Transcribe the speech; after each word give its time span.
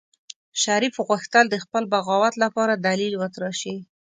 شريف 0.61 0.95
غوښتل 1.07 1.45
د 1.49 1.55
خپل 1.63 1.83
بغاوت 1.93 2.33
لپاره 2.43 2.73
دليل 2.87 3.13
وتراشي. 3.17 3.75